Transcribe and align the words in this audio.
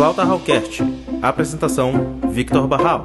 Flauta 0.00 0.24
Hallcast. 0.24 0.78
Apresentação: 1.20 1.92
Victor 2.32 2.66
Barral. 2.66 3.04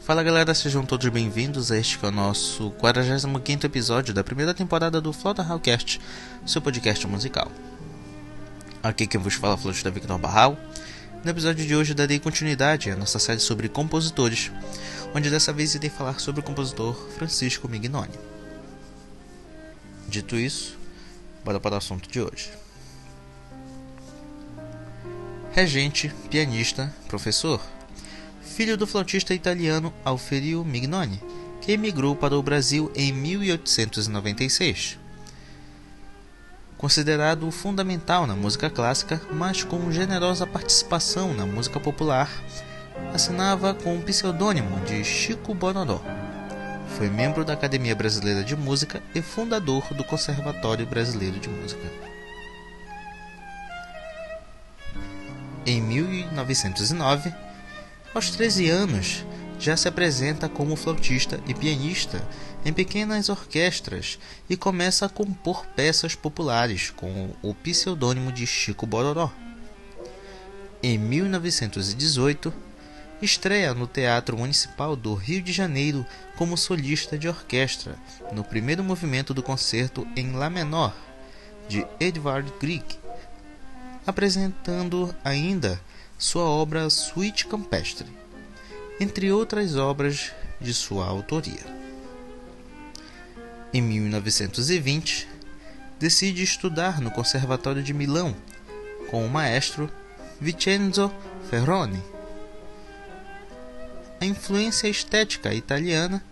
Fala 0.00 0.24
galera, 0.24 0.52
sejam 0.54 0.84
todos 0.84 1.08
bem-vindos 1.08 1.70
a 1.70 1.78
este 1.78 2.00
que 2.00 2.04
é 2.04 2.08
o 2.08 2.10
nosso 2.10 2.72
45 2.72 3.64
episódio 3.64 4.12
da 4.12 4.24
primeira 4.24 4.52
temporada 4.52 5.00
do 5.00 5.12
Flauta 5.12 5.40
Hallcast, 5.40 6.00
seu 6.44 6.60
podcast 6.60 7.06
musical. 7.06 7.48
Aqui 8.82 9.06
quem 9.06 9.20
vos 9.20 9.34
fala 9.34 9.52
é 9.52 9.56
o 9.56 9.58
flautista 9.58 9.88
Victor 9.88 10.18
Barral. 10.18 10.58
No 11.24 11.30
episódio 11.30 11.64
de 11.64 11.74
hoje 11.74 11.94
darei 11.94 12.18
continuidade 12.18 12.90
à 12.90 12.96
nossa 12.96 13.18
série 13.18 13.40
sobre 13.40 13.66
compositores, 13.66 14.52
onde 15.14 15.30
dessa 15.30 15.52
vez 15.52 15.74
irei 15.74 15.88
falar 15.88 16.18
sobre 16.18 16.40
o 16.40 16.44
compositor 16.44 16.94
Francisco 17.16 17.68
Mignoni. 17.68 18.18
Dito 20.08 20.36
isso, 20.36 20.76
bora 21.44 21.60
para 21.60 21.76
o 21.76 21.78
assunto 21.78 22.10
de 22.10 22.20
hoje. 22.20 22.50
Regente, 25.52 26.12
pianista, 26.28 26.92
professor 27.06 27.60
filho 28.54 28.76
do 28.76 28.86
flautista 28.86 29.34
italiano 29.34 29.92
Alferio 30.04 30.64
Mignoni, 30.64 31.20
que 31.60 31.72
emigrou 31.72 32.14
para 32.14 32.36
o 32.36 32.42
Brasil 32.42 32.88
em 32.94 33.12
1896. 33.12 34.96
Considerado 36.78 37.50
fundamental 37.50 38.28
na 38.28 38.36
música 38.36 38.70
clássica, 38.70 39.20
mas 39.32 39.64
com 39.64 39.90
generosa 39.90 40.46
participação 40.46 41.34
na 41.34 41.44
música 41.44 41.80
popular, 41.80 42.30
assinava 43.12 43.74
com 43.74 43.96
o 43.96 44.02
pseudônimo 44.02 44.80
de 44.80 45.04
Chico 45.04 45.54
Bororó. 45.54 46.00
Foi 46.96 47.08
membro 47.08 47.44
da 47.44 47.52
Academia 47.52 47.94
Brasileira 47.94 48.44
de 48.44 48.56
Música 48.56 49.02
e 49.14 49.22
fundador 49.22 49.92
do 49.94 50.04
Conservatório 50.04 50.86
Brasileiro 50.86 51.38
de 51.38 51.48
Música. 51.48 51.82
Em 55.66 55.80
1909, 55.80 57.32
aos 58.14 58.30
13 58.30 58.68
anos, 58.68 59.24
já 59.58 59.76
se 59.76 59.88
apresenta 59.88 60.48
como 60.48 60.76
flautista 60.76 61.40
e 61.46 61.54
pianista 61.54 62.22
em 62.64 62.72
pequenas 62.72 63.28
orquestras 63.28 64.18
e 64.48 64.56
começa 64.56 65.06
a 65.06 65.08
compor 65.08 65.66
peças 65.74 66.14
populares 66.14 66.90
com 66.90 67.30
o 67.42 67.54
pseudônimo 67.54 68.30
de 68.30 68.46
Chico 68.46 68.86
Bororó. 68.86 69.32
Em 70.82 70.98
1918, 70.98 72.52
estreia 73.22 73.74
no 73.74 73.86
Teatro 73.86 74.36
Municipal 74.36 74.96
do 74.96 75.14
Rio 75.14 75.42
de 75.42 75.52
Janeiro 75.52 76.04
como 76.36 76.56
solista 76.56 77.16
de 77.16 77.28
orquestra, 77.28 77.96
no 78.32 78.44
primeiro 78.44 78.82
movimento 78.82 79.32
do 79.32 79.42
concerto 79.42 80.06
em 80.16 80.32
Lá 80.32 80.50
menor, 80.50 80.94
de 81.68 81.86
Edvard 81.98 82.52
Grieg, 82.60 82.84
apresentando 84.06 85.14
ainda 85.24 85.80
sua 86.18 86.44
obra 86.44 86.90
Suite 86.90 87.46
Campestre, 87.46 88.06
entre 89.00 89.32
outras 89.32 89.76
obras 89.76 90.32
de 90.60 90.72
sua 90.72 91.06
autoria. 91.06 91.74
Em 93.72 93.82
1920, 93.82 95.28
decide 95.98 96.42
estudar 96.42 97.00
no 97.00 97.10
Conservatório 97.10 97.82
de 97.82 97.92
Milão 97.92 98.36
com 99.10 99.24
o 99.24 99.28
maestro 99.30 99.90
Vincenzo 100.40 101.12
Ferroni. 101.50 102.13
A 104.20 104.24
influência 104.24 104.88
estética 104.88 105.52
italiana 105.52 106.24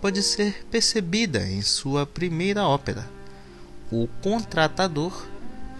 pode 0.00 0.22
ser 0.22 0.64
percebida 0.70 1.46
em 1.46 1.62
sua 1.62 2.06
primeira 2.06 2.64
ópera, 2.64 3.08
O 3.90 4.08
Contratador 4.22 5.26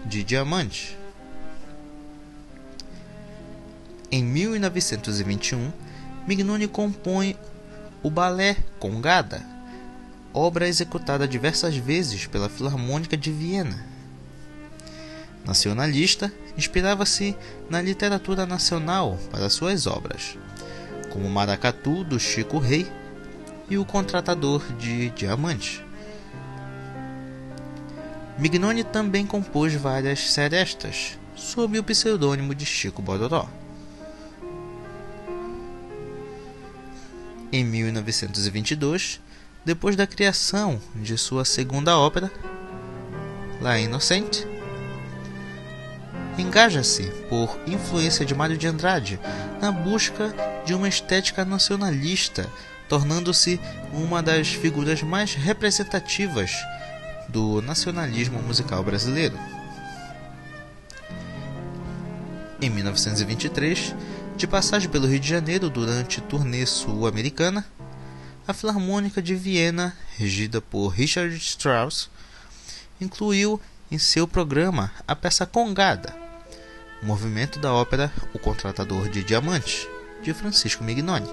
de 0.05 0.23
Diamante 0.23 0.97
Em 4.15 4.23
1921, 4.23 5.71
Mignoni 6.27 6.67
compõe 6.67 7.35
o 8.03 8.11
Balé 8.11 8.55
Congada, 8.77 9.43
obra 10.31 10.67
executada 10.67 11.27
diversas 11.27 11.75
vezes 11.75 12.27
pela 12.27 12.47
Filarmônica 12.47 13.17
de 13.17 13.31
Viena. 13.31 13.83
Nacionalista, 15.43 16.31
inspirava-se 16.55 17.35
na 17.71 17.81
literatura 17.81 18.45
nacional 18.45 19.17
para 19.31 19.49
suas 19.49 19.87
obras, 19.87 20.37
como 21.13 21.29
Maracatu 21.29 22.03
do 22.03 22.19
Chico 22.19 22.57
Rei 22.57 22.91
e 23.69 23.77
O 23.77 23.85
Contratador 23.85 24.61
de 24.73 25.11
Diamante. 25.11 25.85
Mignoni 28.37 28.83
também 28.83 29.25
compôs 29.25 29.73
várias 29.75 30.31
serestas 30.31 31.17
sob 31.35 31.79
o 31.79 31.83
pseudônimo 31.83 32.53
de 32.53 32.65
Chico 32.65 33.01
Bororó. 33.01 33.47
em 37.53 37.63
1922, 37.63 39.21
depois 39.63 39.95
da 39.95 40.07
criação 40.07 40.81
de 40.95 41.15
sua 41.19 41.45
segunda 41.45 41.95
ópera, 41.95 42.31
La 43.61 43.79
Innocente, 43.79 44.47
engaja-se, 46.37 47.03
por 47.29 47.59
influência 47.67 48.25
de 48.25 48.33
Mário 48.33 48.57
de 48.57 48.67
Andrade, 48.67 49.19
na 49.61 49.71
busca 49.71 50.33
de 50.65 50.73
uma 50.73 50.87
estética 50.87 51.45
nacionalista, 51.45 52.49
tornando-se 52.89 53.59
uma 53.91 54.21
das 54.21 54.49
figuras 54.49 55.01
mais 55.01 55.33
representativas 55.33 56.51
do 57.29 57.61
nacionalismo 57.61 58.41
musical 58.41 58.83
brasileiro. 58.83 59.37
Em 62.61 62.69
1923, 62.69 63.95
de 64.37 64.47
passagem 64.47 64.89
pelo 64.89 65.07
Rio 65.07 65.19
de 65.19 65.27
Janeiro 65.27 65.69
durante 65.69 66.21
turnê 66.21 66.65
sul-americana, 66.65 67.65
a 68.47 68.53
Filarmônica 68.53 69.21
de 69.21 69.35
Viena, 69.35 69.95
regida 70.17 70.61
por 70.61 70.89
Richard 70.89 71.35
Strauss, 71.35 72.09
incluiu 72.99 73.59
em 73.91 73.97
seu 73.97 74.27
programa 74.27 74.91
a 75.07 75.15
peça 75.15 75.45
Congada, 75.45 76.22
movimento 77.03 77.59
da 77.59 77.73
ópera 77.73 78.11
O 78.33 78.39
Contratador 78.39 79.09
de 79.09 79.23
Diamantes, 79.23 79.87
de 80.21 80.33
Francisco 80.33 80.83
Mignoni, 80.83 81.27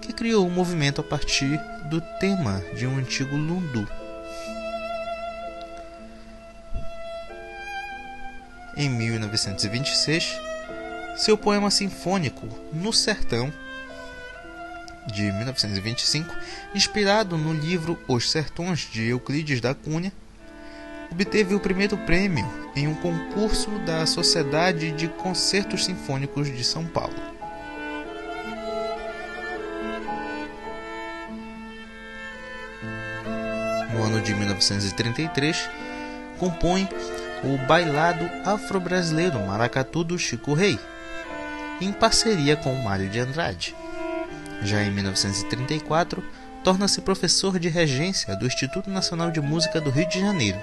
que 0.00 0.12
criou 0.12 0.46
o 0.46 0.50
movimento 0.50 1.00
a 1.00 1.04
partir 1.04 1.60
do 1.90 2.00
tema 2.18 2.62
de 2.74 2.86
um 2.86 2.96
antigo 2.96 3.36
lundu. 3.36 3.86
Em 8.76 8.88
1926, 8.88 10.40
seu 11.16 11.38
poema 11.38 11.70
sinfônico 11.70 12.48
No 12.72 12.92
Sertão, 12.92 13.52
de 15.06 15.22
1925, 15.22 16.34
inspirado 16.74 17.36
no 17.36 17.52
livro 17.52 17.98
Os 18.08 18.30
Sertões 18.30 18.88
de 18.90 19.08
Euclides 19.08 19.60
da 19.60 19.74
Cunha, 19.74 20.12
obteve 21.14 21.54
o 21.54 21.60
primeiro 21.60 21.96
prêmio 21.98 22.44
em 22.74 22.88
um 22.88 22.94
concurso 22.96 23.70
da 23.86 24.04
Sociedade 24.04 24.90
de 24.90 25.06
Concertos 25.06 25.84
Sinfônicos 25.84 26.48
de 26.52 26.64
São 26.64 26.84
Paulo. 26.84 27.14
No 33.92 34.02
ano 34.02 34.20
de 34.20 34.34
1933, 34.34 35.70
compõe 36.36 36.88
o 37.44 37.64
Bailado 37.68 38.28
Afro-Brasileiro 38.44 39.38
Maracatu 39.38 40.02
do 40.02 40.18
Chico 40.18 40.52
Rei, 40.52 40.80
em 41.80 41.92
parceria 41.92 42.56
com 42.56 42.74
Mário 42.82 43.08
de 43.08 43.20
Andrade. 43.20 43.76
Já 44.62 44.82
em 44.82 44.90
1934, 44.90 46.24
torna-se 46.64 47.00
professor 47.02 47.56
de 47.60 47.68
regência 47.68 48.34
do 48.34 48.46
Instituto 48.46 48.90
Nacional 48.90 49.30
de 49.30 49.40
Música 49.40 49.80
do 49.80 49.90
Rio 49.90 50.08
de 50.08 50.18
Janeiro. 50.18 50.58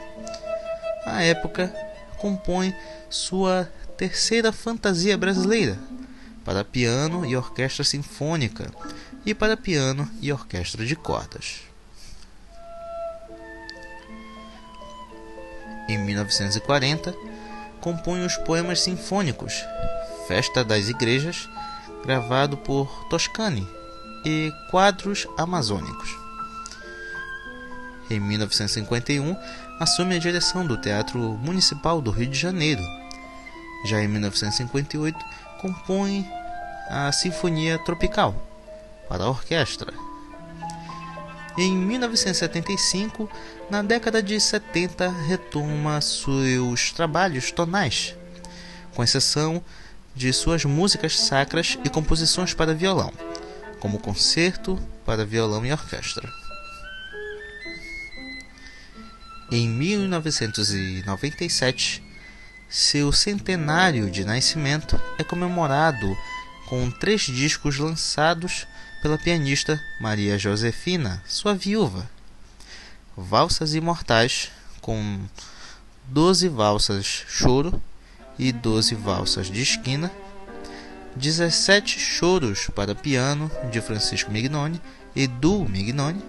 À 1.05 1.23
época, 1.23 1.73
compõe 2.17 2.75
sua 3.09 3.69
terceira 3.97 4.51
fantasia 4.51 5.17
brasileira, 5.17 5.77
para 6.45 6.63
piano 6.63 7.25
e 7.25 7.35
orquestra 7.35 7.83
sinfônica, 7.83 8.71
e 9.25 9.33
para 9.33 9.57
piano 9.57 10.09
e 10.21 10.31
orquestra 10.31 10.85
de 10.85 10.95
cordas. 10.95 11.61
Em 15.87 15.97
1940, 15.97 17.13
compõe 17.79 18.23
os 18.25 18.37
poemas 18.37 18.81
sinfônicos 18.81 19.53
Festa 20.27 20.63
das 20.63 20.87
Igrejas, 20.87 21.49
gravado 22.05 22.55
por 22.55 22.87
Toscani, 23.09 23.67
e 24.23 24.53
Quadros 24.69 25.27
Amazônicos. 25.37 26.09
Em 28.09 28.19
1951, 28.19 29.35
assume 29.81 30.15
a 30.15 30.19
direção 30.19 30.63
do 30.63 30.77
Teatro 30.77 31.19
Municipal 31.19 31.99
do 31.99 32.11
Rio 32.11 32.27
de 32.27 32.37
Janeiro. 32.37 32.83
Já 33.83 33.99
em 33.99 34.07
1958, 34.07 35.17
compõe 35.59 36.23
a 36.87 37.11
Sinfonia 37.11 37.79
Tropical, 37.79 38.35
para 39.09 39.23
a 39.23 39.29
orquestra. 39.29 39.91
Em 41.57 41.75
1975, 41.75 43.27
na 43.71 43.81
década 43.81 44.21
de 44.21 44.39
70, 44.39 45.09
retoma 45.27 45.99
seus 45.99 46.91
trabalhos 46.91 47.51
tonais, 47.51 48.15
com 48.93 49.03
exceção 49.03 49.63
de 50.13 50.31
suas 50.31 50.63
músicas 50.63 51.19
sacras 51.19 51.79
e 51.83 51.89
composições 51.89 52.53
para 52.53 52.75
violão, 52.75 53.11
como 53.79 53.97
concerto 53.97 54.79
para 55.03 55.25
violão 55.25 55.65
e 55.65 55.71
orquestra. 55.71 56.40
Em 59.53 59.67
1997, 59.67 62.01
seu 62.69 63.11
centenário 63.11 64.09
de 64.09 64.23
nascimento 64.23 64.97
é 65.17 65.25
comemorado 65.25 66.17
com 66.67 66.89
três 66.89 67.23
discos 67.23 67.77
lançados 67.77 68.65
pela 69.01 69.17
pianista 69.17 69.77
Maria 69.99 70.39
Josefina, 70.39 71.21
sua 71.27 71.53
viúva. 71.53 72.09
Valsas 73.17 73.73
Imortais, 73.73 74.49
com 74.79 75.19
12 76.05 76.47
valsas 76.47 77.25
choro 77.27 77.83
e 78.39 78.53
12 78.53 78.95
valsas 78.95 79.51
de 79.51 79.61
esquina, 79.61 80.09
17 81.17 81.99
choros 81.99 82.69
para 82.73 82.95
piano 82.95 83.51
de 83.69 83.81
Francisco 83.81 84.31
Mignoni 84.31 84.79
e 85.13 85.27
Du 85.27 85.67
Mignoni, 85.67 86.23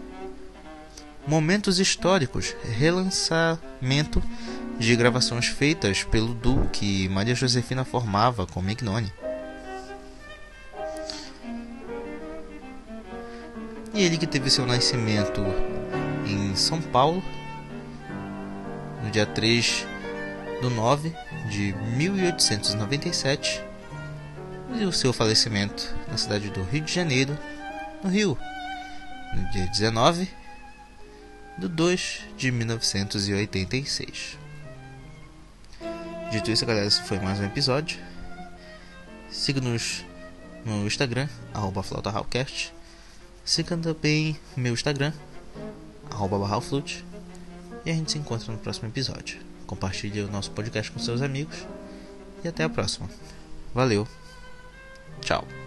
Momentos 1.26 1.78
históricos, 1.78 2.56
relançamento 2.64 4.20
de 4.78 4.96
gravações 4.96 5.46
feitas 5.46 6.02
pelo 6.02 6.34
duo 6.34 6.68
que 6.68 7.08
Maria 7.08 7.34
Josefina 7.34 7.84
formava 7.84 8.44
com 8.44 8.60
Mignoni. 8.60 9.12
E 13.94 14.02
ele 14.02 14.18
que 14.18 14.26
teve 14.26 14.50
seu 14.50 14.66
nascimento 14.66 15.40
em 16.26 16.56
São 16.56 16.82
Paulo, 16.82 17.22
no 19.04 19.10
dia 19.10 19.26
3 19.26 19.86
do 20.60 20.70
9 20.70 21.14
de 21.48 21.72
1897, 21.96 23.62
e 24.74 24.84
o 24.84 24.92
seu 24.92 25.12
falecimento 25.12 25.94
na 26.08 26.16
cidade 26.16 26.50
do 26.50 26.64
Rio 26.64 26.82
de 26.82 26.92
Janeiro, 26.92 27.38
no 28.02 28.10
Rio, 28.10 28.36
no 29.34 29.50
dia 29.52 29.66
19 29.66 30.41
de 31.58 31.68
2 31.68 32.20
de 32.36 32.50
1986. 32.50 34.38
Dito 36.30 36.50
isso, 36.50 36.64
galera, 36.64 36.86
esse 36.86 37.02
foi 37.02 37.18
mais 37.18 37.38
um 37.40 37.44
episódio. 37.44 37.98
Siga-nos 39.30 40.04
no 40.64 40.86
Instagram, 40.86 41.28
arroba 41.52 41.82
Siga 43.44 43.76
também 43.76 44.36
meu 44.56 44.72
Instagram, 44.72 45.12
arroba 46.10 46.38
barralflute. 46.38 47.04
E 47.84 47.90
a 47.90 47.94
gente 47.94 48.12
se 48.12 48.18
encontra 48.18 48.52
no 48.52 48.58
próximo 48.58 48.88
episódio. 48.88 49.40
Compartilhe 49.66 50.20
o 50.22 50.30
nosso 50.30 50.50
podcast 50.52 50.90
com 50.92 51.00
seus 51.00 51.20
amigos. 51.20 51.66
E 52.44 52.48
até 52.48 52.64
a 52.64 52.68
próxima. 52.68 53.08
Valeu. 53.74 54.06
Tchau. 55.20 55.61